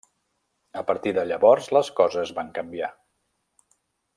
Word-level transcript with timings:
A 0.81 0.81
partir 0.91 1.13
de 1.17 1.25
llavors 1.31 1.69
les 1.79 1.91
coses 2.01 2.33
van 2.39 2.51
canviar. 2.59 2.91